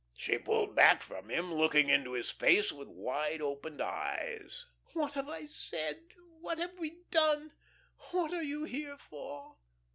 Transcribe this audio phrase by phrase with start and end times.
[0.15, 4.65] She pulled back from him, looking into his face with wide opened eyes.
[4.93, 6.01] "What have I said,
[6.39, 7.51] what have we done,
[8.09, 9.57] what are you here for?"